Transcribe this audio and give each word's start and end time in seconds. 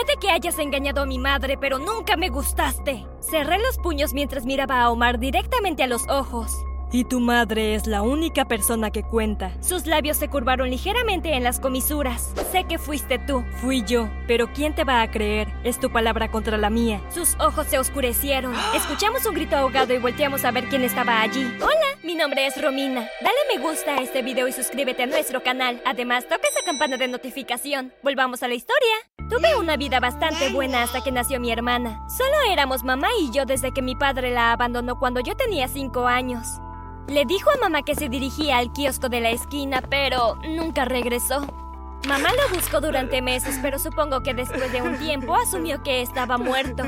Puede 0.00 0.16
que 0.16 0.30
hayas 0.30 0.58
engañado 0.58 1.02
a 1.02 1.06
mi 1.06 1.18
madre, 1.18 1.58
pero 1.58 1.78
nunca 1.78 2.16
me 2.16 2.30
gustaste. 2.30 3.06
Cerré 3.20 3.58
los 3.58 3.76
puños 3.76 4.14
mientras 4.14 4.46
miraba 4.46 4.80
a 4.80 4.90
Omar 4.90 5.18
directamente 5.18 5.82
a 5.82 5.86
los 5.86 6.08
ojos. 6.08 6.64
Y 6.90 7.04
tu 7.04 7.20
madre 7.20 7.74
es 7.74 7.86
la 7.86 8.00
única 8.00 8.46
persona 8.46 8.90
que 8.90 9.02
cuenta. 9.02 9.52
Sus 9.60 9.84
labios 9.84 10.16
se 10.16 10.28
curvaron 10.28 10.70
ligeramente 10.70 11.34
en 11.34 11.44
las 11.44 11.60
comisuras. 11.60 12.32
Sé 12.50 12.64
que 12.64 12.78
fuiste 12.78 13.18
tú. 13.18 13.44
Fui 13.60 13.84
yo, 13.84 14.08
pero 14.26 14.50
¿quién 14.54 14.74
te 14.74 14.84
va 14.84 15.02
a 15.02 15.10
creer? 15.10 15.52
Es 15.64 15.78
tu 15.78 15.92
palabra 15.92 16.30
contra 16.30 16.56
la 16.56 16.70
mía. 16.70 17.02
Sus 17.10 17.38
ojos 17.38 17.66
se 17.66 17.78
oscurecieron. 17.78 18.54
Escuchamos 18.74 19.26
un 19.26 19.34
grito 19.34 19.54
ahogado 19.54 19.92
y 19.92 19.98
volteamos 19.98 20.46
a 20.46 20.50
ver 20.50 20.64
quién 20.70 20.82
estaba 20.82 21.20
allí. 21.20 21.44
Hola, 21.60 21.98
mi 22.02 22.14
nombre 22.14 22.46
es 22.46 22.60
Romina. 22.60 23.06
Dale 23.20 23.54
me 23.54 23.62
gusta 23.62 23.96
a 23.96 24.00
este 24.00 24.22
video 24.22 24.48
y 24.48 24.52
suscríbete 24.52 25.02
a 25.02 25.06
nuestro 25.06 25.42
canal. 25.42 25.82
Además, 25.84 26.24
toca 26.24 26.48
esa 26.48 26.64
campana 26.64 26.96
de 26.96 27.06
notificación. 27.06 27.92
Volvamos 28.02 28.42
a 28.42 28.48
la 28.48 28.54
historia. 28.54 29.19
Tuve 29.30 29.54
una 29.54 29.76
vida 29.76 30.00
bastante 30.00 30.48
buena 30.52 30.82
hasta 30.82 31.02
que 31.02 31.12
nació 31.12 31.38
mi 31.38 31.52
hermana. 31.52 32.02
Solo 32.08 32.34
éramos 32.50 32.82
mamá 32.82 33.06
y 33.20 33.30
yo 33.30 33.46
desde 33.46 33.72
que 33.72 33.80
mi 33.80 33.94
padre 33.94 34.32
la 34.32 34.50
abandonó 34.50 34.98
cuando 34.98 35.20
yo 35.20 35.36
tenía 35.36 35.68
5 35.68 36.08
años. 36.08 36.60
Le 37.06 37.24
dijo 37.26 37.48
a 37.48 37.56
mamá 37.58 37.82
que 37.82 37.94
se 37.94 38.08
dirigía 38.08 38.58
al 38.58 38.72
kiosco 38.72 39.08
de 39.08 39.20
la 39.20 39.30
esquina, 39.30 39.82
pero 39.88 40.36
nunca 40.48 40.84
regresó. 40.84 41.46
Mamá 42.08 42.30
lo 42.32 42.56
buscó 42.56 42.80
durante 42.80 43.22
meses, 43.22 43.60
pero 43.62 43.78
supongo 43.78 44.20
que 44.20 44.34
después 44.34 44.72
de 44.72 44.82
un 44.82 44.98
tiempo 44.98 45.36
asumió 45.36 45.80
que 45.84 46.02
estaba 46.02 46.36
muerto. 46.36 46.82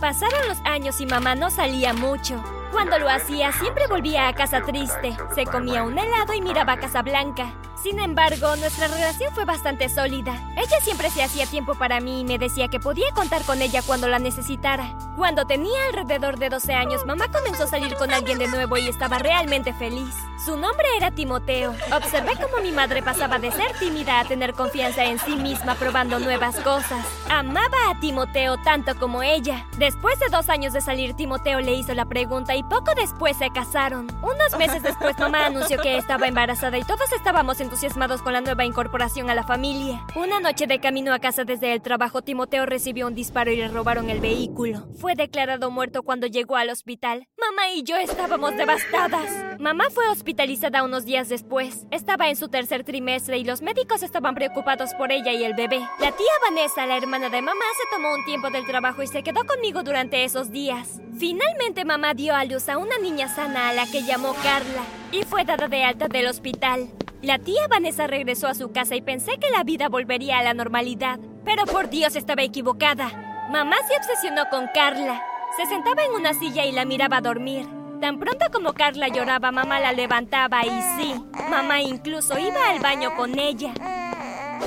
Pasaron 0.00 0.48
los 0.48 0.60
años 0.64 1.02
y 1.02 1.06
mamá 1.06 1.34
no 1.34 1.50
salía 1.50 1.92
mucho. 1.92 2.42
Cuando 2.72 2.98
lo 2.98 3.10
hacía, 3.10 3.52
siempre 3.52 3.86
volvía 3.88 4.28
a 4.28 4.32
casa 4.32 4.62
triste. 4.62 5.14
Se 5.34 5.44
comía 5.44 5.82
un 5.82 5.98
helado 5.98 6.32
y 6.32 6.40
miraba 6.40 6.72
a 6.72 6.78
Casa 6.78 7.02
Blanca. 7.02 7.52
Sin 7.84 7.98
embargo, 7.98 8.56
nuestra 8.56 8.88
relación 8.88 9.34
fue 9.34 9.44
bastante 9.44 9.90
sólida. 9.90 10.42
Ella 10.56 10.80
siempre 10.80 11.10
se 11.10 11.22
hacía 11.22 11.44
tiempo 11.44 11.74
para 11.74 12.00
mí 12.00 12.20
y 12.20 12.24
me 12.24 12.38
decía 12.38 12.68
que 12.68 12.80
podía 12.80 13.10
contar 13.14 13.42
con 13.42 13.60
ella 13.60 13.82
cuando 13.82 14.08
la 14.08 14.18
necesitara. 14.18 14.96
Cuando 15.18 15.44
tenía 15.44 15.78
alrededor 15.88 16.38
de 16.38 16.48
12 16.48 16.72
años, 16.72 17.04
mamá 17.04 17.28
comenzó 17.30 17.64
a 17.64 17.66
salir 17.66 17.94
con 17.96 18.10
alguien 18.10 18.38
de 18.38 18.48
nuevo 18.48 18.78
y 18.78 18.88
estaba 18.88 19.18
realmente 19.18 19.74
feliz. 19.74 20.14
Su 20.44 20.56
nombre 20.56 20.86
era 20.96 21.10
Timoteo. 21.10 21.74
Observé 21.94 22.32
cómo 22.34 22.62
mi 22.62 22.72
madre 22.72 23.02
pasaba 23.02 23.38
de 23.38 23.52
ser 23.52 23.72
tímida 23.78 24.18
a 24.20 24.24
tener 24.24 24.54
confianza 24.54 25.04
en 25.04 25.18
sí 25.18 25.36
misma 25.36 25.74
probando 25.74 26.18
nuevas 26.18 26.56
cosas. 26.56 27.06
Amaba 27.30 27.90
a 27.90 28.00
Timoteo 28.00 28.56
tanto 28.62 28.94
como 28.98 29.22
ella. 29.22 29.66
Después 29.78 30.18
de 30.18 30.28
dos 30.30 30.48
años 30.48 30.72
de 30.72 30.80
salir, 30.80 31.14
Timoteo 31.14 31.60
le 31.60 31.74
hizo 31.74 31.94
la 31.94 32.04
pregunta 32.04 32.56
y 32.56 32.62
poco 32.62 32.92
después 32.96 33.36
se 33.36 33.50
casaron. 33.50 34.06
Unos 34.22 34.58
meses 34.58 34.82
después, 34.82 35.18
mamá 35.18 35.46
anunció 35.46 35.80
que 35.80 35.96
estaba 35.96 36.26
embarazada 36.26 36.76
y 36.78 36.84
todos 36.84 37.12
estábamos 37.12 37.60
entusiasmados 37.74 38.22
con 38.22 38.32
la 38.32 38.40
nueva 38.40 38.64
incorporación 38.64 39.30
a 39.30 39.34
la 39.34 39.42
familia. 39.42 40.06
Una 40.14 40.38
noche 40.38 40.68
de 40.68 40.78
camino 40.78 41.12
a 41.12 41.18
casa 41.18 41.42
desde 41.42 41.72
el 41.72 41.82
trabajo, 41.82 42.22
Timoteo 42.22 42.66
recibió 42.66 43.08
un 43.08 43.16
disparo 43.16 43.50
y 43.50 43.56
le 43.56 43.66
robaron 43.66 44.10
el 44.10 44.20
vehículo. 44.20 44.86
Fue 45.00 45.16
declarado 45.16 45.72
muerto 45.72 46.04
cuando 46.04 46.28
llegó 46.28 46.54
al 46.54 46.70
hospital. 46.70 47.26
Mamá 47.36 47.70
y 47.74 47.82
yo 47.82 47.96
estábamos 47.96 48.56
devastadas. 48.56 49.58
Mamá 49.58 49.86
fue 49.90 50.06
hospitalizada 50.08 50.84
unos 50.84 51.04
días 51.04 51.28
después. 51.28 51.88
Estaba 51.90 52.28
en 52.28 52.36
su 52.36 52.46
tercer 52.46 52.84
trimestre 52.84 53.38
y 53.38 53.44
los 53.44 53.60
médicos 53.60 54.04
estaban 54.04 54.36
preocupados 54.36 54.94
por 54.94 55.10
ella 55.10 55.32
y 55.32 55.42
el 55.42 55.54
bebé. 55.54 55.80
La 55.98 56.12
tía 56.12 56.32
Vanessa, 56.48 56.86
la 56.86 56.96
hermana 56.96 57.28
de 57.28 57.42
mamá, 57.42 57.64
se 57.76 57.96
tomó 57.96 58.14
un 58.14 58.24
tiempo 58.24 58.50
del 58.50 58.66
trabajo 58.66 59.02
y 59.02 59.08
se 59.08 59.24
quedó 59.24 59.44
conmigo 59.46 59.82
durante 59.82 60.22
esos 60.22 60.52
días. 60.52 61.00
Finalmente 61.18 61.84
mamá 61.84 62.12
dio 62.14 62.34
a 62.34 62.44
luz 62.44 62.68
a 62.68 62.76
una 62.76 62.98
niña 62.98 63.28
sana 63.28 63.68
a 63.68 63.72
la 63.72 63.86
que 63.86 64.02
llamó 64.02 64.34
Carla 64.42 64.82
y 65.12 65.22
fue 65.22 65.44
dada 65.44 65.68
de 65.68 65.84
alta 65.84 66.08
del 66.08 66.26
hospital. 66.26 66.88
La 67.22 67.38
tía 67.38 67.68
Vanessa 67.68 68.06
regresó 68.06 68.48
a 68.48 68.54
su 68.54 68.72
casa 68.72 68.96
y 68.96 69.00
pensé 69.00 69.38
que 69.38 69.50
la 69.50 69.62
vida 69.62 69.88
volvería 69.88 70.40
a 70.40 70.42
la 70.42 70.54
normalidad. 70.54 71.20
Pero 71.44 71.66
por 71.66 71.88
Dios 71.88 72.16
estaba 72.16 72.42
equivocada. 72.42 73.46
Mamá 73.50 73.76
se 73.88 73.96
obsesionó 73.96 74.48
con 74.50 74.66
Carla. 74.74 75.22
Se 75.56 75.66
sentaba 75.66 76.02
en 76.02 76.12
una 76.12 76.34
silla 76.34 76.64
y 76.64 76.72
la 76.72 76.84
miraba 76.84 77.20
dormir. 77.20 77.66
Tan 78.00 78.18
pronto 78.18 78.46
como 78.52 78.72
Carla 78.72 79.08
lloraba, 79.08 79.52
mamá 79.52 79.78
la 79.78 79.92
levantaba 79.92 80.66
y 80.66 80.82
sí, 80.98 81.14
mamá 81.48 81.80
incluso 81.80 82.36
iba 82.38 82.70
al 82.70 82.80
baño 82.80 83.14
con 83.14 83.38
ella. 83.38 83.72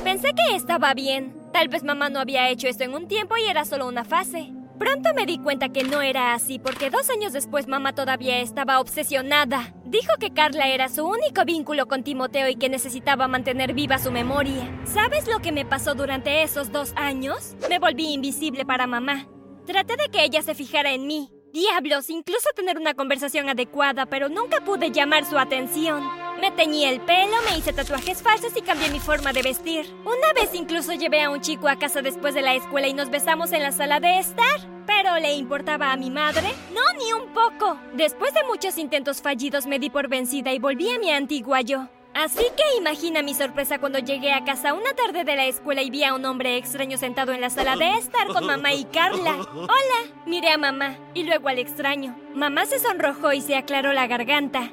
Pensé 0.04 0.30
que 0.34 0.56
estaba 0.56 0.94
bien. 0.94 1.36
Tal 1.52 1.68
vez 1.68 1.84
mamá 1.84 2.10
no 2.10 2.20
había 2.20 2.50
hecho 2.50 2.68
esto 2.68 2.86
en 2.86 2.94
un 2.94 3.08
tiempo 3.08 3.36
y 3.38 3.50
era 3.50 3.66
solo 3.66 3.88
una 3.88 4.06
fase. 4.06 4.57
Pronto 4.78 5.10
me 5.16 5.26
di 5.26 5.40
cuenta 5.40 5.70
que 5.70 5.84
no 5.84 6.02
era 6.02 6.34
así 6.34 6.60
porque 6.60 6.90
dos 6.90 7.10
años 7.10 7.34
después 7.34 7.68
mamá 7.68 7.94
todavía 7.94 8.40
estaba 8.40 8.80
obsesionada. 8.80 9.74
Dijo 9.86 10.14
que 10.20 10.34
Carla 10.34 10.68
era 10.68 10.88
su 10.88 11.06
único 11.06 11.46
vínculo 11.46 11.88
con 11.88 12.04
Timoteo 12.04 12.48
y 12.48 12.56
que 12.56 12.70
necesitaba 12.70 13.28
mantener 13.28 13.74
viva 13.74 13.98
su 13.98 14.12
memoria. 14.12 14.70
¿Sabes 14.86 15.28
lo 15.28 15.40
que 15.40 15.52
me 15.52 15.66
pasó 15.66 15.96
durante 15.96 16.44
esos 16.44 16.72
dos 16.72 16.94
años? 16.96 17.56
Me 17.70 17.80
volví 17.80 18.14
invisible 18.14 18.66
para 18.66 18.86
mamá. 18.86 19.28
Traté 19.66 19.98
de 19.98 20.10
que 20.12 20.24
ella 20.24 20.42
se 20.44 20.54
fijara 20.54 20.92
en 20.92 21.08
mí. 21.08 21.32
Diablos, 21.54 22.10
incluso 22.10 22.50
tener 22.56 22.78
una 22.78 22.94
conversación 22.94 23.50
adecuada, 23.50 24.06
pero 24.06 24.30
nunca 24.30 24.62
pude 24.62 24.92
llamar 24.92 25.26
su 25.26 25.40
atención. 25.40 26.04
Me 26.40 26.52
teñí 26.52 26.86
el 26.86 27.02
pelo, 27.02 27.36
me 27.50 27.58
hice 27.58 27.74
tatuajes 27.74 28.22
falsos 28.22 28.56
y 28.56 28.62
cambié 28.62 28.90
mi 28.90 29.00
forma 29.00 29.34
de 29.34 29.42
vestir. 29.42 29.92
Una 30.06 30.34
vez 30.34 30.54
incluso 30.54 30.94
llevé 30.94 31.24
a 31.24 31.32
un 31.32 31.42
chico 31.42 31.68
a 31.68 31.78
casa 31.78 32.02
después 32.02 32.36
de 32.36 32.44
la 32.44 32.54
escuela 32.54 32.88
y 32.88 32.94
nos 32.94 33.10
besamos 33.10 33.52
en 33.54 33.64
la 33.64 33.72
sala 33.72 34.00
de 34.00 34.20
estar. 34.20 34.60
¿Pero 34.86 35.18
le 35.18 35.34
importaba 35.34 35.92
a 35.92 35.98
mi 35.98 36.12
madre? 36.12 36.48
No, 36.74 36.82
ni 37.00 37.12
un 37.12 37.34
poco. 37.34 37.80
Después 37.94 38.34
de 38.34 38.44
muchos 38.48 38.78
intentos 38.78 39.22
fallidos 39.22 39.66
me 39.66 39.80
di 39.80 39.90
por 39.90 40.08
vencida 40.08 40.54
y 40.54 40.60
volví 40.60 40.90
a 40.92 41.00
mi 41.00 41.12
antigua 41.12 41.62
yo. 41.62 41.88
Así 42.14 42.44
que 42.56 42.78
imagina 42.80 43.22
mi 43.22 43.34
sorpresa 43.36 43.80
cuando 43.80 44.00
llegué 44.00 44.34
a 44.34 44.44
casa 44.44 44.74
una 44.74 44.94
tarde 44.94 45.24
de 45.24 45.36
la 45.36 45.46
escuela 45.46 45.84
y 45.84 45.92
vi 45.92 46.04
a 46.04 46.16
un 46.16 46.26
hombre 46.26 46.58
extraño 46.58 46.98
sentado 46.98 47.32
en 47.32 47.42
la 47.42 47.52
sala 47.52 47.76
de 47.76 47.92
estar 47.96 48.28
con 48.28 48.46
mamá 48.46 48.74
y 48.74 48.86
Carla. 48.86 49.36
Hola, 49.54 50.16
miré 50.26 50.50
a 50.50 50.58
mamá 50.58 50.98
y 51.14 51.24
luego 51.24 51.50
al 51.50 51.60
extraño. 51.60 52.18
Mamá 52.34 52.66
se 52.66 52.80
sonrojó 52.80 53.34
y 53.34 53.42
se 53.42 53.56
aclaró 53.56 53.94
la 53.94 54.08
garganta. 54.08 54.72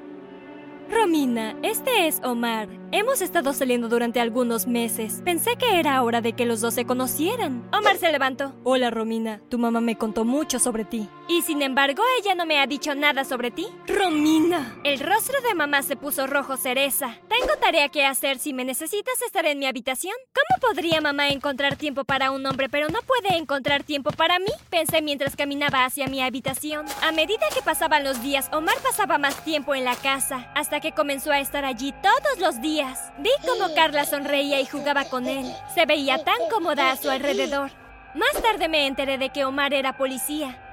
Romina, 0.91 1.57
este 1.63 2.07
es 2.07 2.21
Omar. 2.23 2.69
Hemos 2.93 3.23
estado 3.23 3.53
saliendo 3.53 3.89
durante 3.89 4.21
algunos 4.21 4.67
meses. 4.67 5.23
Pensé 5.25 5.57
que 5.57 5.79
era 5.79 6.03
hora 6.03 6.21
de 6.21 6.35
que 6.35 6.47
los 6.47 6.61
dos 6.61 6.75
se 6.75 6.85
conocieran. 6.85 7.69
Omar 7.73 7.97
se 7.97 8.13
levantó. 8.13 8.55
Hola, 8.65 8.91
Romina. 8.91 9.41
Tu 9.49 9.59
mamá 9.59 9.81
me 9.81 9.97
contó 9.97 10.25
mucho 10.25 10.59
sobre 10.59 10.85
ti. 10.85 11.09
Y 11.27 11.43
sin 11.43 11.63
embargo, 11.63 12.03
ella 12.21 12.35
no 12.35 12.45
me 12.45 12.61
ha 12.61 12.67
dicho 12.67 12.95
nada 12.95 13.25
sobre 13.25 13.51
ti. 13.51 13.67
Romina. 13.87 14.77
El 14.85 15.01
rostro 15.01 15.41
de 15.41 15.55
mamá 15.55 15.83
se 15.83 15.97
puso 15.97 16.27
rojo 16.27 16.57
cereza. 16.57 17.17
Tengo 17.29 17.57
tarea 17.61 17.89
que 17.89 18.05
hacer. 18.05 18.39
Si 18.39 18.53
me 18.53 18.65
necesitas, 18.65 19.23
estar 19.23 19.47
en 19.47 19.59
mi 19.59 19.67
habitación. 19.67 20.15
¿Cómo 20.35 20.61
podría 20.61 21.01
mamá 21.01 21.29
encontrar 21.29 21.77
tiempo 21.77 22.05
para 22.05 22.31
un 22.31 22.45
hombre, 22.47 22.69
pero 22.69 22.89
no 22.89 23.01
puede 23.03 23.37
encontrar 23.37 23.85
tiempo 23.85 24.11
para 24.11 24.39
mí? 24.39 24.51
Pensé 24.71 25.01
mientras 25.01 25.35
caminaba 25.35 25.85
hacia 25.85 26.09
mi 26.09 26.23
habitación. 26.23 26.85
A 27.03 27.13
medida 27.13 27.47
que 27.55 27.63
pasaban 27.63 28.05
los 28.05 28.23
días, 28.23 28.51
Omar 28.53 28.77
pasaba 28.83 29.19
más 29.19 29.43
tiempo 29.45 29.75
en 29.75 29.85
la 29.85 29.97
casa, 29.97 30.51
hasta 30.55 30.81
que 30.81 30.93
comenzó 30.93 31.33
a 31.33 31.41
estar 31.41 31.65
allí 31.65 31.95
todos 32.03 32.39
los 32.39 32.61
días. 32.61 33.13
Vi 33.19 33.31
cómo 33.47 33.75
Carla 33.75 34.05
sonreía 34.05 34.61
y 34.61 34.67
jugaba 34.67 35.05
con 35.05 35.27
él. 35.27 35.47
Se 35.75 35.87
veía 35.87 36.23
tan 36.23 36.39
cómoda 36.51 36.91
a 36.91 36.97
su 36.97 37.09
alrededor. 37.09 37.71
Más 38.15 38.43
tarde 38.43 38.69
me 38.69 38.87
enteré 38.87 39.19
de 39.19 39.31
que 39.31 39.45
Omar 39.45 39.75
era 39.75 39.97
policía. 39.97 40.64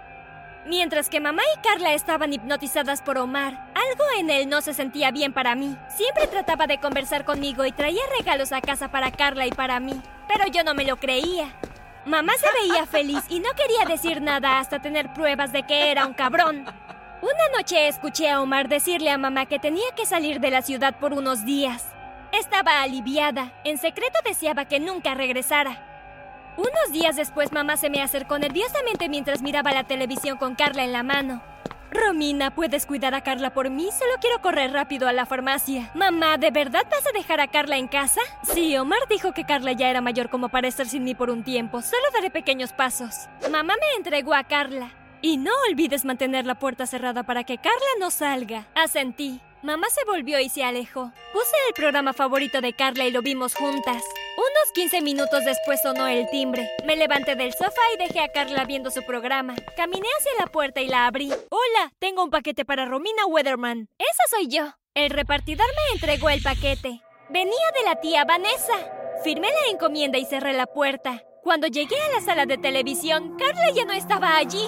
Mientras 0.66 1.10
que 1.10 1.20
mamá 1.20 1.42
y 1.56 1.62
Carla 1.62 1.94
estaban 1.94 2.34
hipnotizadas 2.34 3.02
por 3.02 3.18
Omar, 3.18 3.72
algo 3.74 4.04
en 4.20 4.30
él 4.30 4.48
no 4.48 4.62
se 4.62 4.74
sentía 4.74 5.10
bien 5.12 5.34
para 5.34 5.56
mí. 5.56 5.76
Siempre 5.90 6.28
trataba 6.28 6.68
de 6.68 6.80
conversar 6.80 7.26
conmigo 7.26 7.66
y 7.66 7.72
traía 7.72 8.02
regalos 8.18 8.52
a 8.52 8.62
casa 8.62 8.90
para 8.92 9.12
Carla 9.12 9.48
y 9.48 9.52
para 9.52 9.80
mí, 9.80 10.00
pero 10.28 10.46
yo 10.48 10.64
no 10.64 10.76
me 10.76 10.86
lo 10.86 10.98
creía. 10.98 11.48
Mamá 12.06 12.34
se 12.38 12.48
veía 12.62 12.86
feliz 12.86 13.24
y 13.30 13.40
no 13.40 13.50
quería 13.54 13.86
decir 13.86 14.22
nada 14.22 14.60
hasta 14.60 14.82
tener 14.82 15.12
pruebas 15.14 15.52
de 15.52 15.64
que 15.64 15.92
era 15.92 16.06
un 16.06 16.14
cabrón. 16.14 16.66
Una 17.22 17.58
noche 17.58 17.88
escuché 17.88 18.30
a 18.30 18.42
Omar 18.42 18.68
decirle 18.68 19.10
a 19.10 19.18
mamá 19.18 19.48
que 19.48 19.60
tenía 19.60 19.92
que 19.96 20.06
salir 20.06 20.40
de 20.40 20.52
la 20.52 20.62
ciudad 20.62 20.96
por 21.00 21.14
unos 21.14 21.44
días. 21.44 21.88
Estaba 22.32 22.82
aliviada. 22.82 23.52
En 23.64 23.78
secreto 23.78 24.18
deseaba 24.24 24.66
que 24.66 24.80
nunca 24.80 25.16
regresara. 25.16 25.91
Unos 26.58 26.92
días 26.92 27.16
después 27.16 27.52
mamá 27.52 27.78
se 27.78 27.90
me 27.90 28.02
acercó 28.02 28.38
nerviosamente 28.38 29.10
mientras 29.10 29.42
miraba 29.42 29.72
la 29.72 29.86
televisión 29.86 30.38
con 30.38 30.56
Carla 30.56 30.84
en 30.84 30.92
la 30.92 31.04
mano. 31.04 31.42
Romina, 31.92 32.56
¿puedes 32.56 32.86
cuidar 32.86 33.14
a 33.14 33.22
Carla 33.22 33.54
por 33.54 33.70
mí? 33.70 33.90
Solo 33.92 34.14
quiero 34.22 34.42
correr 34.42 34.72
rápido 34.72 35.10
a 35.10 35.14
la 35.14 35.26
farmacia. 35.26 35.92
Mamá, 35.94 36.38
¿de 36.38 36.50
verdad 36.50 36.84
vas 36.90 37.06
a 37.06 37.12
dejar 37.12 37.42
a 37.42 37.50
Carla 37.50 37.78
en 37.78 37.90
casa? 37.90 38.22
Sí, 38.44 38.78
Omar 38.78 39.00
dijo 39.10 39.34
que 39.34 39.44
Carla 39.44 39.74
ya 39.74 39.90
era 39.90 40.00
mayor 40.00 40.30
como 40.30 40.48
para 40.48 40.70
estar 40.70 40.88
sin 40.88 41.04
mí 41.04 41.16
por 41.16 41.30
un 41.30 41.44
tiempo. 41.44 41.82
Solo 41.82 42.04
daré 42.14 42.30
pequeños 42.30 42.72
pasos. 42.72 43.28
Mamá 43.52 43.76
me 43.76 43.98
entregó 43.98 44.34
a 44.34 44.46
Carla. 44.46 44.92
Y 45.22 45.38
no 45.38 45.52
olvides 45.70 46.06
mantener 46.06 46.46
la 46.46 46.56
puerta 46.56 46.86
cerrada 46.86 47.24
para 47.24 47.44
que 47.44 47.58
Carla 47.58 47.92
no 48.00 48.10
salga. 48.10 48.68
Asentí. 48.74 49.42
Mamá 49.62 49.88
se 49.90 50.04
volvió 50.06 50.40
y 50.40 50.50
se 50.50 50.64
alejó. 50.64 51.12
Puse 51.34 51.56
el 51.68 51.74
programa 51.76 52.14
favorito 52.14 52.62
de 52.62 52.74
Carla 52.74 53.06
y 53.06 53.12
lo 53.12 53.22
vimos 53.22 53.54
juntas. 53.54 54.02
Unos 54.38 54.72
15 54.74 55.02
minutos 55.02 55.44
después 55.44 55.82
sonó 55.82 56.08
el 56.08 56.30
timbre. 56.30 56.70
Me 56.86 56.96
levanté 56.96 57.36
del 57.36 57.54
sofá 57.54 57.82
y 57.94 57.98
dejé 57.98 58.22
a 58.22 58.32
Carla 58.32 58.64
viendo 58.64 58.90
su 58.90 59.04
programa. 59.04 59.56
Caminé 59.76 60.08
hacia 60.18 60.32
la 60.40 60.48
puerta 60.48 60.80
y 60.82 60.88
la 60.88 61.06
abrí. 61.06 61.30
Hola, 61.30 61.92
tengo 62.00 62.24
un 62.24 62.30
paquete 62.30 62.64
para 62.64 62.86
Romina 62.86 63.26
Weatherman. 63.26 63.90
Esa 63.98 64.38
soy 64.38 64.48
yo. 64.48 64.74
El 64.94 65.10
repartidor 65.10 65.68
me 65.68 65.96
entregó 65.96 66.30
el 66.30 66.42
paquete. 66.42 67.02
Venía 67.30 67.72
de 67.76 67.84
la 67.86 68.00
tía 68.00 68.24
Vanessa. 68.24 68.74
Firmé 69.24 69.50
la 69.50 69.72
encomienda 69.72 70.18
y 70.18 70.26
cerré 70.26 70.54
la 70.54 70.66
puerta. 70.66 71.24
Cuando 71.44 71.68
llegué 71.68 72.00
a 72.00 72.20
la 72.20 72.22
sala 72.22 72.46
de 72.46 72.58
televisión, 72.58 73.38
Carla 73.38 73.72
ya 73.72 73.84
no 73.84 73.94
estaba 73.94 74.38
allí. 74.38 74.66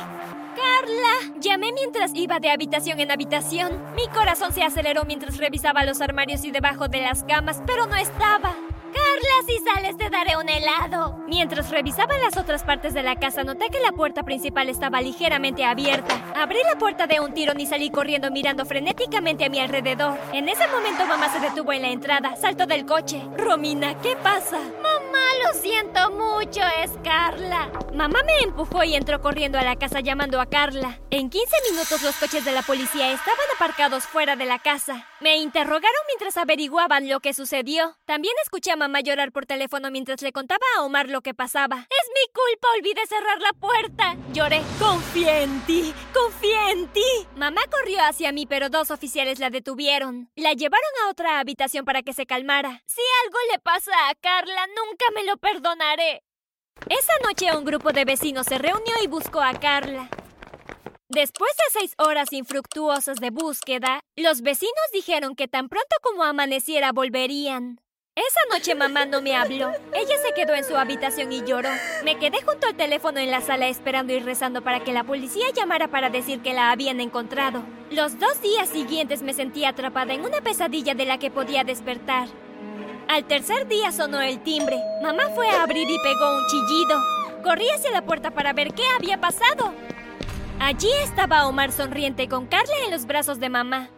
¡Carla! 0.56 1.34
Llamé 1.40 1.72
mientras 1.72 2.12
iba 2.14 2.40
de 2.40 2.52
habitación 2.52 3.00
en 3.00 3.12
habitación. 3.12 3.94
Mi 3.96 4.08
corazón 4.10 4.52
se 4.54 4.64
aceleró 4.64 5.06
mientras 5.06 5.38
revisaba 5.38 5.86
los 5.86 6.02
armarios 6.02 6.44
y 6.44 6.52
debajo 6.52 6.90
de 6.90 7.02
las 7.02 7.24
camas, 7.24 7.62
pero 7.66 7.88
no 7.88 7.96
estaba. 7.96 8.56
Carla, 8.94 9.48
si 9.48 9.58
sales 9.60 9.98
te 9.98 10.10
daré 10.10 10.38
un 10.38 10.48
helado. 10.48 11.18
Mientras 11.28 11.72
revisaba 11.72 12.18
las 12.20 12.38
otras 12.38 12.64
partes 12.64 12.94
de 12.94 13.02
la 13.02 13.16
casa, 13.16 13.44
noté 13.44 13.70
que 13.70 13.80
la 13.80 13.92
puerta 13.92 14.24
principal 14.24 14.70
estaba 14.70 15.02
ligeramente 15.02 15.66
abierta. 15.66 16.24
Abrí 16.36 16.60
la 16.72 16.78
puerta 16.78 17.08
de 17.08 17.20
un 17.20 17.34
tirón 17.34 17.60
y 17.60 17.66
salí 17.66 17.90
corriendo 17.90 18.30
mirando 18.30 18.66
frenéticamente 18.66 19.46
a 19.46 19.50
mi 19.50 19.60
alrededor. 19.60 20.18
En 20.32 20.48
ese 20.48 20.68
momento 20.68 21.06
mamá 21.06 21.30
se 21.30 21.40
detuvo 21.40 21.74
en 21.74 21.82
la 21.82 21.90
entrada, 21.90 22.36
saltó 22.36 22.68
del 22.68 22.86
coche. 22.86 23.22
Romina, 23.36 24.00
¿qué 24.00 24.16
pasa? 24.16 24.60
Mamá, 24.60 24.93
lo 25.44 25.60
siento 25.60 26.12
mucho, 26.12 26.62
es 26.82 26.92
Carla. 27.04 27.72
Mamá 27.94 28.20
me 28.26 28.40
empujó 28.40 28.84
y 28.84 28.96
entró 28.96 29.22
corriendo 29.22 29.58
a 29.60 29.64
la 29.64 29.76
casa 29.76 30.00
llamando 30.00 30.42
a 30.42 30.48
Carla. 30.48 31.00
En 31.10 31.30
15 31.30 31.56
minutos 31.72 32.02
los 32.02 32.16
coches 32.16 32.44
de 32.46 32.52
la 32.52 32.62
policía 32.64 33.12
estaban 33.12 33.46
aparcados 33.56 34.06
fuera 34.06 34.36
de 34.36 34.46
la 34.46 34.60
casa. 34.60 35.08
Me 35.22 35.38
interrogaron 35.38 36.02
mientras 36.08 36.38
averiguaban 36.38 37.08
lo 37.08 37.20
que 37.20 37.34
sucedió. 37.34 37.98
También 38.06 38.34
escuché 38.44 38.72
a 38.72 38.76
mamá 38.76 39.02
llorar 39.02 39.32
por 39.32 39.46
teléfono 39.46 39.92
mientras 39.92 40.22
le 40.22 40.32
contaba 40.32 40.66
a 40.78 40.84
Omar 40.84 41.10
lo 41.10 41.22
que 41.22 41.34
pasaba. 41.34 41.88
Es 41.90 42.10
mi 42.10 42.34
culpa, 42.34 42.68
olvidé 42.78 43.06
cerrar 43.08 43.40
la 43.40 43.54
puerta. 43.54 44.16
Lloré. 44.34 44.62
Confía 44.80 45.42
en 45.42 45.62
ti, 45.66 45.94
confía 46.14 46.72
en 46.72 46.88
ti. 46.88 47.28
Mamá 47.36 47.62
corrió 47.72 48.00
hacia 48.04 48.32
mí, 48.32 48.46
pero 48.46 48.70
dos 48.70 48.92
oficiales 48.92 49.40
la 49.40 49.50
detuvieron. 49.50 50.30
La 50.36 50.54
llevaron 50.54 50.90
a 51.04 51.10
otra 51.10 51.40
habitación 51.40 51.86
para 51.86 52.02
que 52.02 52.14
se 52.14 52.26
calmara. 52.26 52.82
Si 52.86 53.02
algo 53.24 53.38
le 53.52 53.60
pasa 53.60 53.92
a 54.10 54.16
Carla, 54.16 54.68
nunca 54.68 55.03
me 55.16 55.24
lo 55.26 55.38
perdonaré. 55.38 56.24
Esa 56.90 57.14
noche 57.24 57.56
un 57.56 57.66
grupo 57.66 57.92
de 57.92 58.06
vecinos 58.06 58.46
se 58.48 58.58
reunió 58.58 58.94
y 59.04 59.08
buscó 59.08 59.42
a 59.42 59.54
Carla. 59.54 60.10
Después 61.10 61.52
de 61.58 61.80
seis 61.80 61.94
horas 61.98 62.34
infructuosas 62.34 63.18
de 63.18 63.30
búsqueda, 63.30 64.00
los 64.16 64.42
vecinos 64.42 64.74
dijeron 64.92 65.36
que 65.36 65.48
tan 65.48 65.70
pronto 65.70 65.96
como 66.02 66.24
amaneciera 66.24 66.92
volverían. 66.92 67.80
Esa 68.16 68.56
noche 68.56 68.76
mamá 68.76 69.06
no 69.06 69.22
me 69.22 69.36
habló. 69.36 69.72
Ella 69.92 70.18
se 70.24 70.34
quedó 70.36 70.54
en 70.54 70.64
su 70.64 70.76
habitación 70.76 71.32
y 71.32 71.44
lloró. 71.44 71.70
Me 72.04 72.20
quedé 72.20 72.44
junto 72.44 72.68
al 72.68 72.76
teléfono 72.76 73.20
en 73.20 73.32
la 73.32 73.42
sala 73.42 73.68
esperando 73.68 74.14
y 74.14 74.20
rezando 74.20 74.64
para 74.64 74.84
que 74.84 74.94
la 74.94 75.04
policía 75.04 75.48
llamara 75.52 75.88
para 75.88 76.12
decir 76.12 76.42
que 76.42 76.54
la 76.54 76.70
habían 76.70 77.00
encontrado. 77.02 77.64
Los 77.90 78.20
dos 78.20 78.40
días 78.42 78.70
siguientes 78.70 79.24
me 79.24 79.34
sentí 79.34 79.66
atrapada 79.66 80.14
en 80.14 80.26
una 80.26 80.42
pesadilla 80.42 80.94
de 80.94 81.06
la 81.06 81.18
que 81.18 81.32
podía 81.32 81.64
despertar. 81.64 82.28
Al 83.14 83.26
tercer 83.26 83.68
día 83.68 83.92
sonó 83.92 84.22
el 84.22 84.42
timbre. 84.42 84.82
Mamá 85.04 85.30
fue 85.36 85.48
a 85.48 85.62
abrir 85.62 85.88
y 85.88 86.00
pegó 86.00 86.36
un 86.36 86.48
chillido. 86.48 87.00
Corrí 87.44 87.70
hacia 87.70 87.92
la 87.92 88.04
puerta 88.04 88.32
para 88.32 88.54
ver 88.54 88.74
qué 88.74 88.82
había 88.98 89.22
pasado. 89.22 89.72
Allí 90.60 90.90
estaba 91.04 91.46
Omar 91.46 91.72
sonriente 91.72 92.28
con 92.28 92.48
Carla 92.48 92.74
en 92.84 92.90
los 92.90 93.06
brazos 93.06 93.40
de 93.40 93.50
mamá. 93.50 93.90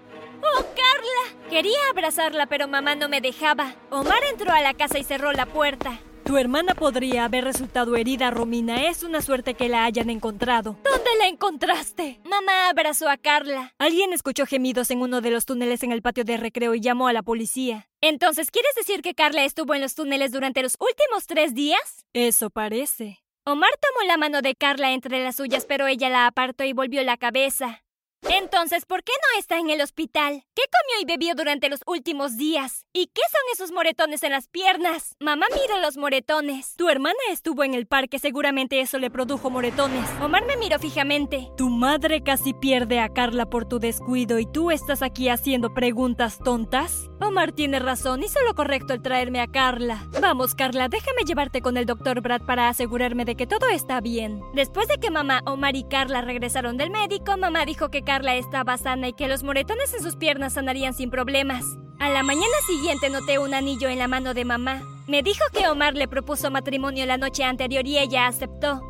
¡Oh, 0.42 0.64
Carla! 0.64 1.50
Quería 1.50 1.78
abrazarla, 1.92 2.48
pero 2.48 2.68
mamá 2.68 2.96
no 2.96 3.08
me 3.08 3.22
dejaba. 3.22 3.76
Omar 3.90 4.20
entró 4.30 4.52
a 4.52 4.60
la 4.60 4.74
casa 4.74 5.00
y 5.00 5.06
cerró 5.06 5.32
la 5.32 5.46
puerta. 5.46 5.98
Tu 6.26 6.38
hermana 6.38 6.74
podría 6.74 7.26
haber 7.26 7.44
resultado 7.44 7.96
herida, 7.96 8.32
Romina. 8.32 8.88
Es 8.88 9.04
una 9.04 9.22
suerte 9.22 9.54
que 9.54 9.70
la 9.70 9.86
hayan 9.86 10.10
encontrado. 10.10 10.76
¿Dónde 10.84 11.12
la 11.20 11.28
encontraste? 11.28 12.20
Mamá 12.24 12.70
abrazó 12.70 13.08
a 13.08 13.18
Carla. 13.18 13.76
Alguien 13.78 14.12
escuchó 14.12 14.48
gemidos 14.48 14.90
en 14.90 15.02
uno 15.02 15.22
de 15.22 15.30
los 15.30 15.46
túneles 15.46 15.84
en 15.84 15.92
el 15.92 16.02
patio 16.02 16.24
de 16.24 16.38
recreo 16.38 16.74
y 16.74 16.82
llamó 16.82 17.08
a 17.08 17.14
la 17.14 17.22
policía. 17.22 17.88
Entonces, 18.02 18.50
¿quieres 18.50 18.74
decir 18.76 19.04
que 19.04 19.14
Carla 19.14 19.46
estuvo 19.46 19.76
en 19.76 19.82
los 19.82 19.94
túneles 19.94 20.32
durante 20.32 20.64
los 20.64 20.78
últimos 20.80 21.28
tres 21.28 21.54
días? 21.54 22.08
Eso 22.14 22.50
parece. 22.50 23.20
Omar 23.46 23.70
tomó 23.80 24.08
la 24.08 24.18
mano 24.18 24.42
de 24.42 24.56
Carla 24.56 24.94
entre 24.94 25.24
las 25.24 25.36
suyas, 25.36 25.68
pero 25.68 25.86
ella 25.86 26.10
la 26.10 26.26
apartó 26.26 26.64
y 26.64 26.74
volvió 26.74 27.04
la 27.04 27.18
cabeza. 27.18 27.85
Entonces, 28.30 28.86
¿por 28.86 29.04
qué 29.04 29.12
no 29.12 29.40
está 29.40 29.60
en 29.60 29.70
el 29.70 29.82
hospital? 29.82 30.44
¿Qué 30.56 30.64
comió 30.64 31.02
y 31.02 31.06
bebió 31.06 31.36
durante 31.36 31.70
los 31.70 31.82
últimos 31.86 32.38
días? 32.38 32.86
¿Y 32.92 33.08
qué 33.08 33.22
son 33.32 33.42
esos 33.54 33.72
moretones 33.72 34.24
en 34.24 34.32
las 34.32 34.48
piernas? 34.48 35.16
Mamá 35.20 35.46
mira 35.54 35.80
los 35.80 35.98
moretones. 35.98 36.76
Tu 36.76 36.90
hermana 36.90 37.16
estuvo 37.32 37.64
en 37.64 37.76
el 37.76 37.86
parque, 37.86 38.18
seguramente 38.18 38.80
eso 38.80 38.98
le 38.98 39.12
produjo 39.12 39.50
moretones. 39.52 40.10
Omar 40.22 40.46
me 40.46 40.58
miró 40.58 40.80
fijamente. 40.80 41.50
Tu 41.56 41.70
madre 41.70 42.24
casi 42.24 42.54
pierde 42.54 43.00
a 43.00 43.10
Carla 43.10 43.46
por 43.46 43.68
tu 43.68 43.80
descuido 43.80 44.40
y 44.40 44.52
tú 44.52 44.72
estás 44.72 45.04
aquí 45.04 45.30
haciendo 45.30 45.74
preguntas 45.74 46.40
tontas. 46.44 47.10
Omar 47.22 47.52
tiene 47.52 47.80
razón, 47.80 48.24
hizo 48.24 48.42
lo 48.44 48.56
correcto 48.56 48.94
al 48.94 49.04
traerme 49.04 49.40
a 49.40 49.48
Carla. 49.48 50.08
Vamos, 50.20 50.56
Carla, 50.56 50.90
déjame 50.90 51.24
llevarte 51.28 51.62
con 51.62 51.78
el 51.78 51.86
doctor 51.86 52.22
Brad 52.22 52.42
para 52.42 52.70
asegurarme 52.70 53.24
de 53.24 53.36
que 53.36 53.48
todo 53.48 53.70
está 53.70 54.02
bien. 54.02 54.42
Después 54.54 54.88
de 54.88 54.98
que 54.98 55.12
mamá, 55.12 55.42
Omar 55.46 55.76
y 55.76 55.84
Carla 55.84 56.22
regresaron 56.22 56.78
del 56.78 56.90
médico, 56.90 57.38
mamá 57.38 57.66
dijo 57.66 57.90
que 57.90 58.04
Carla 58.04 58.15
estaba 58.24 58.78
sana 58.78 59.10
y 59.10 59.14
que 59.14 59.28
los 59.28 59.44
moretones 59.44 59.94
en 59.94 60.02
sus 60.02 60.16
piernas 60.16 60.54
sanarían 60.54 60.94
sin 60.94 61.10
problemas. 61.10 61.66
A 62.00 62.10
la 62.10 62.24
mañana 62.24 62.56
siguiente 62.68 63.10
noté 63.10 63.40
un 63.40 63.54
anillo 63.54 63.90
en 63.90 64.00
la 64.00 64.08
mano 64.08 64.34
de 64.34 64.46
mamá. 64.46 64.82
Me 65.08 65.24
dijo 65.24 65.44
que 65.54 65.68
Omar 65.68 65.96
le 65.96 66.08
propuso 66.08 66.52
matrimonio 66.52 67.06
la 67.06 67.18
noche 67.18 67.44
anterior 67.44 67.86
y 67.86 67.98
ella 67.98 68.28
aceptó. 68.28 68.82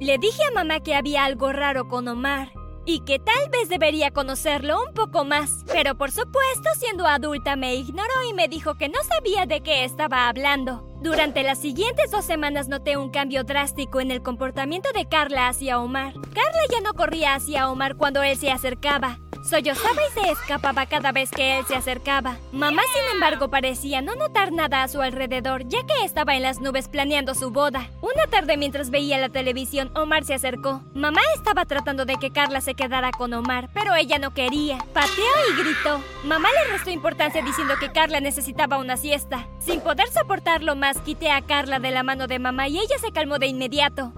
Le 0.00 0.18
dije 0.18 0.42
a 0.48 0.54
mamá 0.54 0.80
que 0.80 0.94
había 0.94 1.24
algo 1.24 1.52
raro 1.52 1.88
con 1.88 2.08
Omar 2.08 2.50
y 2.84 3.00
que 3.00 3.18
tal 3.18 3.48
vez 3.50 3.68
debería 3.68 4.10
conocerlo 4.10 4.78
un 4.86 4.94
poco 4.94 5.24
más. 5.24 5.64
Pero 5.72 5.96
por 5.96 6.10
supuesto, 6.10 6.68
siendo 6.78 7.06
adulta, 7.06 7.56
me 7.56 7.74
ignoró 7.74 8.14
y 8.28 8.34
me 8.34 8.48
dijo 8.48 8.74
que 8.74 8.88
no 8.88 8.98
sabía 9.02 9.46
de 9.46 9.62
qué 9.62 9.84
estaba 9.84 10.28
hablando. 10.28 10.86
Durante 11.02 11.42
las 11.42 11.58
siguientes 11.58 12.10
dos 12.10 12.24
semanas 12.24 12.68
noté 12.68 12.96
un 12.96 13.10
cambio 13.10 13.44
drástico 13.44 14.00
en 14.00 14.10
el 14.10 14.22
comportamiento 14.22 14.90
de 14.94 15.08
Carla 15.08 15.48
hacia 15.48 15.80
Omar. 15.80 16.12
Carla 16.12 16.60
ya 16.70 16.80
no 16.80 16.92
corría 16.94 17.34
hacia 17.34 17.70
Omar 17.70 17.96
cuando 17.96 18.22
él 18.22 18.36
se 18.36 18.50
acercaba. 18.50 19.18
Sollozaba 19.42 20.00
y 20.08 20.20
se 20.20 20.30
escapaba 20.30 20.86
cada 20.86 21.12
vez 21.12 21.30
que 21.30 21.58
él 21.58 21.66
se 21.66 21.74
acercaba. 21.74 22.36
Mamá, 22.52 22.82
sin 22.92 23.14
embargo, 23.14 23.48
parecía 23.48 24.02
no 24.02 24.14
notar 24.14 24.52
nada 24.52 24.82
a 24.82 24.88
su 24.88 25.00
alrededor, 25.00 25.66
ya 25.66 25.80
que 25.86 26.04
estaba 26.04 26.36
en 26.36 26.42
las 26.42 26.60
nubes 26.60 26.88
planeando 26.88 27.34
su 27.34 27.50
boda. 27.50 27.88
Una 28.02 28.26
tarde, 28.30 28.56
mientras 28.56 28.90
veía 28.90 29.18
la 29.18 29.28
televisión, 29.30 29.90
Omar 29.96 30.24
se 30.24 30.34
acercó. 30.34 30.82
Mamá 30.94 31.20
estaba 31.34 31.64
tratando 31.64 32.04
de 32.04 32.16
que 32.16 32.30
Carla 32.30 32.60
se 32.60 32.74
quedara 32.74 33.10
con 33.12 33.32
Omar, 33.32 33.70
pero 33.72 33.94
ella 33.94 34.18
no 34.18 34.34
quería. 34.34 34.78
Pateó 34.92 35.24
y 35.50 35.62
gritó. 35.62 36.02
Mamá 36.24 36.48
le 36.50 36.72
restó 36.72 36.90
importancia 36.90 37.42
diciendo 37.42 37.74
que 37.80 37.92
Carla 37.92 38.20
necesitaba 38.20 38.78
una 38.78 38.96
siesta. 38.96 39.46
Sin 39.58 39.80
poder 39.80 40.08
soportarlo 40.08 40.76
más, 40.76 40.98
quité 40.98 41.30
a 41.30 41.40
Carla 41.40 41.78
de 41.78 41.90
la 41.90 42.02
mano 42.02 42.26
de 42.26 42.38
mamá 42.38 42.68
y 42.68 42.78
ella 42.78 42.98
se 43.00 43.12
calmó 43.12 43.38
de 43.38 43.46
inmediato. 43.46 44.12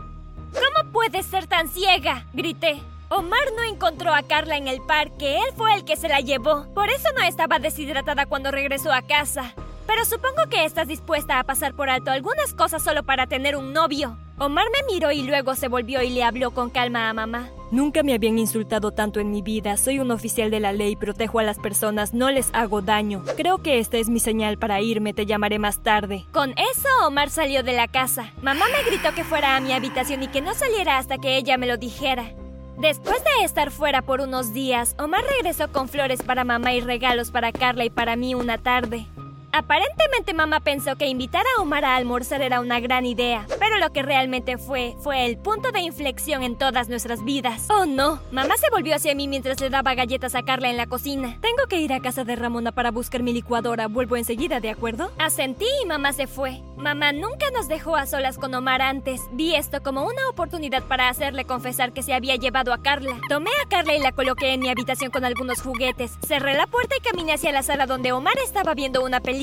¿Cómo 0.52 0.92
puedes 0.92 1.26
ser 1.26 1.46
tan 1.46 1.69
ciega? 1.69 2.26
grité. 2.32 2.82
Omar 3.12 3.44
no 3.54 3.62
encontró 3.62 4.14
a 4.14 4.22
Carla 4.22 4.56
en 4.56 4.69
el 4.69 4.81
parque, 4.81 5.36
él 5.36 5.54
fue 5.54 5.74
el 5.74 5.84
que 5.84 5.96
se 5.96 6.08
la 6.08 6.20
llevó. 6.20 6.64
Por 6.72 6.88
eso 6.88 7.08
no 7.14 7.22
estaba 7.22 7.58
deshidratada 7.58 8.24
cuando 8.24 8.50
regresó 8.50 8.90
a 8.90 9.02
casa. 9.02 9.52
Pero 9.86 10.06
supongo 10.06 10.48
que 10.48 10.64
estás 10.64 10.88
dispuesta 10.88 11.38
a 11.38 11.44
pasar 11.44 11.74
por 11.74 11.90
alto 11.90 12.10
algunas 12.10 12.54
cosas 12.54 12.82
solo 12.82 13.02
para 13.02 13.26
tener 13.26 13.54
un 13.54 13.74
novio. 13.74 14.16
Omar 14.38 14.64
me 14.72 14.94
miró 14.94 15.12
y 15.12 15.24
luego 15.24 15.54
se 15.54 15.69
volvió 15.69 16.00
y 16.00 16.08
le 16.08 16.24
habló 16.24 16.52
con 16.52 16.70
calma 16.70 17.10
a 17.10 17.12
mamá. 17.12 17.50
Nunca 17.70 18.02
me 18.02 18.14
habían 18.14 18.38
insultado 18.38 18.92
tanto 18.92 19.20
en 19.20 19.31
mi 19.31 19.42
vida. 19.42 19.76
Soy 19.76 19.98
un 19.98 20.10
oficial 20.10 20.50
de 20.50 20.60
la 20.60 20.72
ley, 20.72 20.96
protejo 20.96 21.38
a 21.38 21.42
las 21.42 21.58
personas, 21.58 22.14
no 22.14 22.31
les 22.31 22.48
hago 22.54 22.81
daño. 22.81 23.24
Creo 23.36 23.58
que 23.58 23.78
esta 23.78 23.98
es 23.98 24.08
mi 24.08 24.20
señal 24.20 24.56
para 24.56 24.81
irme, 24.81 25.12
te 25.12 25.26
llamaré 25.26 25.58
más 25.58 25.82
tarde. 25.82 26.24
Con 26.32 26.52
eso, 26.52 26.88
Omar 27.06 27.28
salió 27.28 27.62
de 27.62 27.74
la 27.74 27.88
casa. 27.88 28.32
Mamá 28.40 28.64
me 28.72 28.90
gritó 28.90 29.14
que 29.14 29.22
fuera 29.22 29.54
a 29.54 29.60
mi 29.60 29.72
habitación 29.72 30.22
y 30.22 30.28
que 30.28 30.40
no 30.40 30.54
saliera 30.54 30.96
hasta 30.96 31.19
que 31.19 31.36
ella 31.36 31.58
me 31.58 31.66
lo 31.66 31.76
dijera. 31.76 32.32
Después 32.79 33.22
de 33.22 33.44
estar 33.44 33.70
fuera 33.70 34.02
por 34.02 34.20
unos 34.20 34.52
días, 34.52 34.96
Omar 34.98 35.24
regresó 35.24 35.70
con 35.70 35.88
flores 35.88 36.22
para 36.22 36.44
mamá 36.44 36.72
y 36.72 36.81
regalos 36.81 37.31
para 37.31 37.52
Carla 37.52 37.84
y 37.84 37.91
para 37.91 38.17
mí 38.17 38.34
una 38.34 38.58
tarde. 38.58 39.06
Aparentemente 39.55 40.32
mamá 40.32 40.61
pensó 40.61 40.97
que 40.97 41.06
invitar 41.09 41.44
a 41.44 41.61
Omar 41.61 41.85
a 41.85 41.97
almorzar 41.97 42.41
era 42.41 42.61
una 42.61 42.81
gran 42.81 43.05
idea, 43.05 43.47
pero 43.59 43.77
lo 43.77 43.91
que 43.93 44.03
realmente 44.03 44.56
fue 44.56 44.97
fue 45.03 45.27
el 45.27 45.37
punto 45.37 45.73
de 45.73 45.81
inflexión 45.81 46.43
en 46.43 46.56
todas 46.56 46.89
nuestras 46.89 47.23
vidas. 47.23 47.67
Oh 47.69 47.85
no, 47.85 48.19
mamá 48.31 48.56
se 48.56 48.71
volvió 48.71 48.94
hacia 48.94 49.15
mí 49.15 49.29
mientras 49.29 49.61
le 49.61 49.69
daba 49.69 49.94
galletas 49.94 50.35
a 50.35 50.43
Carla 50.43 50.71
en 50.71 50.79
la 50.79 50.87
cocina. 50.87 51.37
Tengo 51.43 51.67
que 51.69 51.81
ir 51.81 51.93
a 51.93 52.01
casa 52.01 52.25
de 52.25 52.35
Ramona 52.35 52.73
para 52.73 52.91
buscar 52.91 53.23
mi 53.23 53.35
licuadora, 53.35 53.89
vuelvo 53.89 54.17
enseguida, 54.17 54.59
¿de 54.59 54.71
acuerdo? 54.71 55.13
Asentí 55.19 55.67
y 55.82 55.87
mamá 55.87 56.15
se 56.15 56.27
fue. 56.27 56.63
Mamá 56.79 57.13
nunca 57.13 57.51
nos 57.53 57.69
dejó 57.69 57.97
a 57.97 58.06
solas 58.06 58.39
con 58.39 58.55
Omar 58.55 58.81
antes. 58.81 59.21
Vi 59.32 59.55
esto 59.55 59.82
como 59.82 60.05
una 60.05 60.31
oportunidad 60.31 60.82
para 60.85 61.11
hacerle 61.11 61.44
confesar 61.44 61.93
que 61.93 62.03
se 62.03 62.15
había 62.15 62.37
llevado 62.37 62.73
a 62.73 62.81
Carla. 62.81 63.21
Tomé 63.29 63.51
a 63.63 63.69
Carla 63.69 63.94
y 63.94 64.01
la 64.01 64.13
coloqué 64.13 64.55
en 64.55 64.61
mi 64.61 64.71
habitación 64.71 65.11
con 65.11 65.27
algunos 65.27 65.61
juguetes. 65.61 66.13
Cerré 66.27 66.55
la 66.55 66.67
puerta 66.67 66.97
y 66.97 67.03
caminé 67.03 67.35
hacia 67.35 67.53
la 67.53 67.63
sala 67.63 67.85
donde 67.85 68.13
Omar 68.13 68.39
estaba 68.43 68.73
viendo 68.73 69.05
una 69.05 69.21
película. 69.21 69.42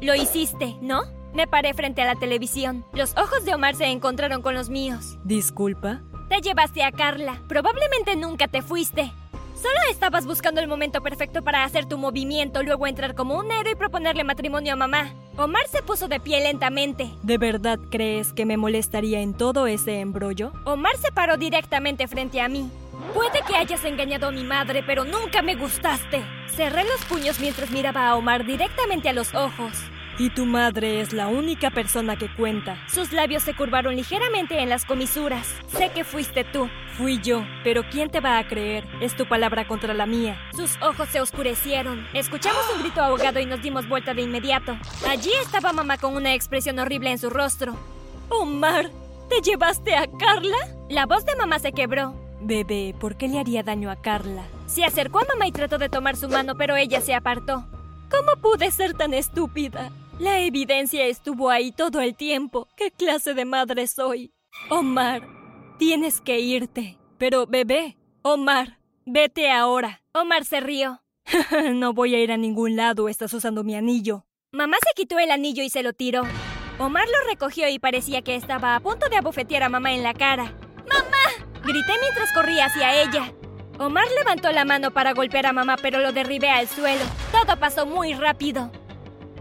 Lo 0.00 0.14
hiciste, 0.14 0.76
¿no? 0.80 1.02
Me 1.34 1.46
paré 1.46 1.74
frente 1.74 2.02
a 2.02 2.06
la 2.06 2.14
televisión. 2.14 2.84
Los 2.92 3.16
ojos 3.16 3.44
de 3.44 3.54
Omar 3.54 3.74
se 3.74 3.86
encontraron 3.86 4.42
con 4.42 4.54
los 4.54 4.70
míos. 4.70 5.18
Disculpa. 5.24 6.00
Te 6.28 6.40
llevaste 6.40 6.82
a 6.82 6.92
Carla. 6.92 7.40
Probablemente 7.48 8.16
nunca 8.16 8.48
te 8.48 8.62
fuiste. 8.62 9.12
Solo 9.54 9.78
estabas 9.90 10.24
buscando 10.24 10.60
el 10.60 10.68
momento 10.68 11.00
perfecto 11.02 11.42
para 11.42 11.64
hacer 11.64 11.86
tu 11.86 11.98
movimiento, 11.98 12.62
luego 12.62 12.86
entrar 12.86 13.16
como 13.16 13.36
un 13.36 13.50
héroe 13.50 13.72
y 13.72 13.74
proponerle 13.74 14.22
matrimonio 14.22 14.74
a 14.74 14.76
mamá. 14.76 15.12
Omar 15.36 15.66
se 15.68 15.82
puso 15.82 16.06
de 16.06 16.20
pie 16.20 16.40
lentamente. 16.40 17.10
¿De 17.24 17.38
verdad 17.38 17.80
crees 17.90 18.32
que 18.32 18.46
me 18.46 18.56
molestaría 18.56 19.20
en 19.20 19.34
todo 19.34 19.66
ese 19.66 19.98
embrollo? 19.98 20.52
Omar 20.64 20.96
se 20.96 21.10
paró 21.10 21.36
directamente 21.36 22.06
frente 22.06 22.40
a 22.40 22.48
mí. 22.48 22.70
Puede 23.14 23.42
que 23.46 23.56
hayas 23.56 23.84
engañado 23.84 24.28
a 24.28 24.32
mi 24.32 24.44
madre, 24.44 24.82
pero 24.82 25.04
nunca 25.04 25.42
me 25.42 25.54
gustaste. 25.54 26.22
Cerré 26.46 26.84
los 26.84 27.04
puños 27.04 27.40
mientras 27.40 27.70
miraba 27.70 28.08
a 28.08 28.16
Omar 28.16 28.44
directamente 28.44 29.08
a 29.08 29.12
los 29.12 29.34
ojos. 29.34 29.72
Y 30.18 30.30
tu 30.30 30.46
madre 30.46 31.00
es 31.00 31.12
la 31.12 31.28
única 31.28 31.70
persona 31.70 32.16
que 32.16 32.28
cuenta. 32.34 32.76
Sus 32.88 33.12
labios 33.12 33.44
se 33.44 33.54
curvaron 33.54 33.94
ligeramente 33.94 34.58
en 34.58 34.68
las 34.68 34.84
comisuras. 34.84 35.54
Sé 35.68 35.90
que 35.94 36.02
fuiste 36.02 36.42
tú. 36.42 36.68
Fui 36.96 37.20
yo, 37.20 37.44
pero 37.62 37.84
¿quién 37.88 38.10
te 38.10 38.18
va 38.18 38.38
a 38.38 38.48
creer? 38.48 38.84
Es 39.00 39.14
tu 39.14 39.26
palabra 39.26 39.68
contra 39.68 39.94
la 39.94 40.06
mía. 40.06 40.36
Sus 40.56 40.76
ojos 40.82 41.08
se 41.10 41.20
oscurecieron. 41.20 42.04
Escuchamos 42.14 42.64
un 42.74 42.82
grito 42.82 43.00
ahogado 43.00 43.38
y 43.38 43.46
nos 43.46 43.62
dimos 43.62 43.88
vuelta 43.88 44.12
de 44.12 44.22
inmediato. 44.22 44.76
Allí 45.08 45.30
estaba 45.40 45.72
mamá 45.72 45.98
con 45.98 46.16
una 46.16 46.34
expresión 46.34 46.80
horrible 46.80 47.12
en 47.12 47.18
su 47.18 47.30
rostro. 47.30 47.76
Omar, 48.28 48.90
¿te 49.28 49.40
llevaste 49.40 49.96
a 49.96 50.08
Carla? 50.18 50.58
La 50.90 51.06
voz 51.06 51.24
de 51.24 51.36
mamá 51.36 51.60
se 51.60 51.70
quebró. 51.70 52.27
Bebé, 52.40 52.94
¿por 52.98 53.16
qué 53.16 53.28
le 53.28 53.38
haría 53.38 53.62
daño 53.62 53.90
a 53.90 53.96
Carla? 53.96 54.44
Se 54.66 54.84
acercó 54.84 55.20
a 55.20 55.24
mamá 55.24 55.46
y 55.46 55.52
trató 55.52 55.78
de 55.78 55.88
tomar 55.88 56.16
su 56.16 56.28
mano, 56.28 56.56
pero 56.56 56.76
ella 56.76 57.00
se 57.00 57.14
apartó. 57.14 57.66
¿Cómo 58.10 58.40
pude 58.40 58.70
ser 58.70 58.94
tan 58.94 59.12
estúpida? 59.12 59.90
La 60.18 60.40
evidencia 60.40 61.06
estuvo 61.06 61.50
ahí 61.50 61.72
todo 61.72 62.00
el 62.00 62.14
tiempo. 62.14 62.68
¿Qué 62.76 62.90
clase 62.90 63.34
de 63.34 63.44
madre 63.44 63.86
soy? 63.86 64.32
Omar, 64.70 65.22
tienes 65.78 66.20
que 66.20 66.40
irte. 66.40 66.98
Pero, 67.18 67.46
bebé, 67.46 67.96
Omar, 68.22 68.78
vete 69.04 69.50
ahora. 69.50 70.02
Omar 70.12 70.44
se 70.44 70.60
rió. 70.60 71.02
no 71.74 71.92
voy 71.92 72.14
a 72.14 72.20
ir 72.20 72.32
a 72.32 72.36
ningún 72.36 72.76
lado, 72.76 73.08
estás 73.08 73.32
usando 73.34 73.64
mi 73.64 73.74
anillo. 73.74 74.24
Mamá 74.52 74.76
se 74.82 74.94
quitó 74.94 75.18
el 75.18 75.30
anillo 75.30 75.62
y 75.62 75.70
se 75.70 75.82
lo 75.82 75.92
tiró. 75.92 76.22
Omar 76.78 77.06
lo 77.06 77.28
recogió 77.28 77.68
y 77.68 77.78
parecía 77.78 78.22
que 78.22 78.36
estaba 78.36 78.76
a 78.76 78.80
punto 78.80 79.08
de 79.08 79.16
abofetear 79.16 79.64
a 79.64 79.68
mamá 79.68 79.92
en 79.92 80.02
la 80.02 80.14
cara. 80.14 80.52
Grité 81.68 81.92
mientras 82.00 82.32
corría 82.32 82.64
hacia 82.64 83.02
ella. 83.02 83.30
Omar 83.78 84.06
levantó 84.16 84.50
la 84.52 84.64
mano 84.64 84.90
para 84.90 85.12
golpear 85.12 85.44
a 85.44 85.52
mamá, 85.52 85.76
pero 85.76 85.98
lo 85.98 86.12
derribé 86.12 86.48
al 86.48 86.66
suelo. 86.66 87.04
Todo 87.30 87.60
pasó 87.60 87.84
muy 87.84 88.14
rápido. 88.14 88.72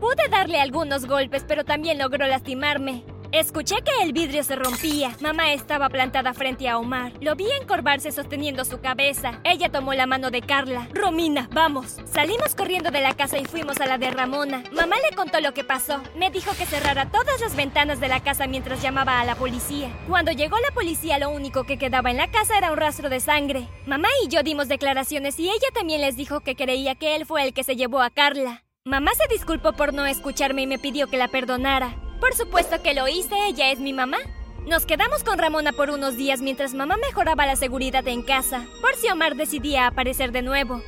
Pude 0.02 0.28
darle 0.30 0.60
algunos 0.60 1.06
golpes, 1.06 1.46
pero 1.48 1.64
también 1.64 1.98
logró 1.98 2.28
lastimarme. 2.28 3.06
Escuché 3.34 3.76
que 3.84 4.04
el 4.04 4.14
vidrio 4.14 4.42
se 4.44 4.56
rompía. 4.56 5.16
Mamá 5.20 5.52
estaba 5.52 5.90
plantada 5.90 6.34
frente 6.34 6.70
a 6.70 6.78
Omar. 6.78 7.12
Lo 7.20 7.36
vi 7.36 7.46
encorvarse 7.62 8.12
sosteniendo 8.12 8.64
su 8.64 8.80
cabeza. 8.80 9.42
Ella 9.44 9.70
tomó 9.70 9.94
la 9.94 10.06
mano 10.06 10.32
de 10.32 10.42
Carla. 10.42 10.88
Romina, 10.94 11.50
vamos. 11.52 11.98
Salimos 12.06 12.56
corriendo 12.56 12.90
de 12.90 13.02
la 13.02 13.16
casa 13.16 13.38
y 13.38 13.46
fuimos 13.46 13.82
a 13.82 13.86
la 13.86 13.98
de 13.98 14.12
Ramona. 14.12 14.64
Mamá 14.72 14.96
le 14.98 15.16
contó 15.16 15.42
lo 15.42 15.54
que 15.54 15.66
pasó. 15.66 16.02
Me 16.16 16.32
dijo 16.32 16.52
que 16.58 16.66
cerrara 16.66 17.12
todas 17.12 17.42
las 17.42 17.56
ventanas 17.56 18.00
de 18.00 18.08
la 18.08 18.22
casa 18.22 18.48
mientras 18.48 18.82
llamaba 18.82 19.20
a 19.20 19.26
la 19.26 19.36
policía. 19.36 19.90
Cuando 20.08 20.32
llegó 20.32 20.58
la 20.60 20.74
policía, 20.74 21.20
lo 21.20 21.30
único 21.30 21.66
que 21.66 21.78
quedaba 21.78 22.12
en 22.12 22.18
la 22.18 22.32
casa 22.32 22.58
era 22.58 22.72
un 22.72 22.78
rastro 22.78 23.10
de 23.10 23.20
sangre. 23.20 23.68
Mamá 23.86 24.08
y 24.24 24.30
yo 24.30 24.42
dimos 24.42 24.70
declaraciones 24.70 25.38
y 25.40 25.50
ella 25.50 25.68
también 25.74 26.00
les 26.00 26.16
dijo 26.16 26.40
que 26.40 26.56
creía 26.56 26.96
que 26.96 27.18
él 27.18 27.26
fue 27.26 27.44
el 27.44 27.54
que 27.54 27.66
se 27.66 27.76
llevó 27.76 28.02
a 28.02 28.10
Carla. 28.10 28.64
Mamá 28.86 29.12
se 29.16 29.28
disculpó 29.28 29.74
por 29.74 29.94
no 29.94 30.06
escucharme 30.06 30.62
y 30.62 30.68
me 30.68 30.80
pidió 30.80 31.08
que 31.08 31.18
la 31.18 31.28
perdonara. 31.28 31.94
Por 32.20 32.34
supuesto 32.34 32.82
que 32.82 32.94
lo 32.94 33.08
hice, 33.08 33.36
ella 33.48 33.72
es 33.72 33.80
mi 33.80 33.94
mamá. 33.94 34.18
Nos 34.66 34.86
quedamos 34.86 35.24
con 35.24 35.38
Ramona 35.38 35.72
por 35.72 35.90
unos 35.90 36.18
días 36.18 36.42
mientras 36.42 36.74
mamá 36.74 36.98
mejoraba 36.98 37.46
la 37.46 37.56
seguridad 37.56 38.06
en 38.08 38.22
casa, 38.22 38.66
por 38.82 38.96
si 38.96 39.10
Omar 39.10 39.36
decidía 39.36 39.88
aparecer 39.88 40.32
de 40.32 40.42
nuevo. 40.42 40.82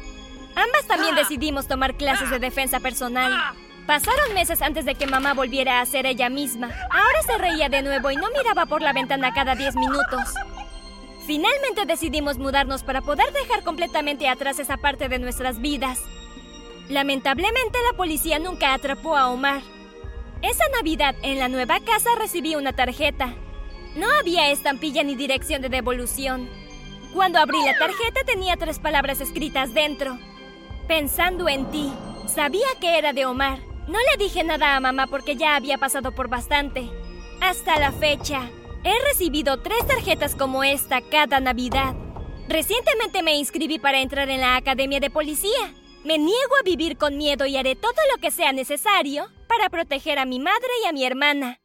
Ambas 0.55 0.87
también 0.87 1.15
decidimos 1.15 1.67
tomar 1.67 1.95
clases 1.95 2.29
de 2.29 2.39
defensa 2.39 2.79
personal. 2.81 3.31
Pasaron 3.87 4.33
meses 4.33 4.61
antes 4.61 4.85
de 4.85 4.95
que 4.95 5.07
mamá 5.07 5.33
volviera 5.33 5.79
a 5.79 5.85
ser 5.85 6.05
ella 6.05 6.29
misma. 6.29 6.69
Ahora 6.91 7.23
se 7.25 7.37
reía 7.37 7.69
de 7.69 7.81
nuevo 7.81 8.11
y 8.11 8.17
no 8.17 8.27
miraba 8.37 8.65
por 8.65 8.81
la 8.81 8.91
ventana 8.91 9.33
cada 9.33 9.55
10 9.55 9.75
minutos. 9.75 10.33
Finalmente 11.25 11.85
decidimos 11.85 12.37
mudarnos 12.37 12.83
para 12.83 13.01
poder 13.01 13.31
dejar 13.31 13.63
completamente 13.63 14.27
atrás 14.27 14.59
esa 14.59 14.77
parte 14.77 15.07
de 15.07 15.19
nuestras 15.19 15.59
vidas. 15.59 15.99
Lamentablemente 16.89 17.77
la 17.89 17.95
policía 17.95 18.39
nunca 18.39 18.73
atrapó 18.73 19.15
a 19.15 19.29
Omar. 19.29 19.61
Esa 20.41 20.63
Navidad 20.73 21.15
en 21.21 21.37
la 21.37 21.49
nueva 21.49 21.81
casa 21.81 22.11
recibí 22.17 22.55
una 22.55 22.71
tarjeta. 22.71 23.35
No 23.95 24.07
había 24.19 24.51
estampilla 24.51 25.03
ni 25.03 25.15
dirección 25.15 25.61
de 25.61 25.67
devolución. 25.67 26.49
Cuando 27.13 27.39
abrí 27.39 27.57
la 27.65 27.77
tarjeta 27.77 28.23
tenía 28.25 28.55
tres 28.55 28.79
palabras 28.79 29.19
escritas 29.19 29.73
dentro. 29.73 30.17
Pensando 30.87 31.49
en 31.49 31.69
ti. 31.71 31.91
Sabía 32.33 32.67
que 32.79 32.97
era 32.97 33.11
de 33.11 33.25
Omar. 33.25 33.59
No 33.89 33.97
le 33.99 34.23
dije 34.23 34.43
nada 34.45 34.75
a 34.75 34.79
mamá 34.79 35.07
porque 35.07 35.35
ya 35.35 35.57
había 35.57 35.77
pasado 35.77 36.13
por 36.13 36.29
bastante. 36.29 36.89
Hasta 37.41 37.77
la 37.77 37.91
fecha, 37.91 38.49
he 38.85 38.93
recibido 39.09 39.59
tres 39.59 39.85
tarjetas 39.87 40.35
como 40.35 40.63
esta 40.63 41.01
cada 41.01 41.41
Navidad. 41.41 41.95
Recientemente 42.47 43.23
me 43.23 43.35
inscribí 43.35 43.77
para 43.77 43.99
entrar 43.99 44.29
en 44.29 44.39
la 44.39 44.55
Academia 44.55 45.01
de 45.01 45.09
Policía. 45.09 45.73
Me 46.05 46.17
niego 46.17 46.55
a 46.57 46.63
vivir 46.63 46.97
con 46.97 47.17
miedo 47.17 47.45
y 47.45 47.57
haré 47.57 47.75
todo 47.75 47.91
lo 48.13 48.21
que 48.21 48.31
sea 48.31 48.53
necesario 48.53 49.29
para 49.49 49.69
proteger 49.69 50.19
a 50.19 50.25
mi 50.25 50.39
madre 50.39 50.69
y 50.83 50.87
a 50.87 50.93
mi 50.93 51.03
hermana. 51.03 51.59